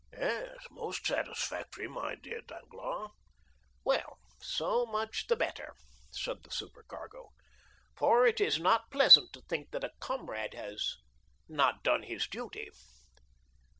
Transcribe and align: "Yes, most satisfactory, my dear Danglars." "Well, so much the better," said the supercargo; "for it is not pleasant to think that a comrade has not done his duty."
"Yes, 0.17 0.57
most 0.71 1.05
satisfactory, 1.05 1.87
my 1.87 2.15
dear 2.15 2.41
Danglars." 2.41 3.11
"Well, 3.83 4.17
so 4.41 4.83
much 4.87 5.27
the 5.27 5.35
better," 5.35 5.75
said 6.11 6.41
the 6.41 6.49
supercargo; 6.49 7.29
"for 7.95 8.25
it 8.25 8.41
is 8.41 8.57
not 8.59 8.89
pleasant 8.89 9.31
to 9.33 9.41
think 9.41 9.69
that 9.69 9.83
a 9.83 9.91
comrade 9.99 10.55
has 10.55 10.97
not 11.47 11.83
done 11.83 12.01
his 12.01 12.25
duty." 12.25 12.71